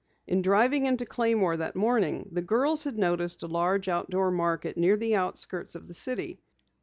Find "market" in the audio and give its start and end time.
4.31-4.75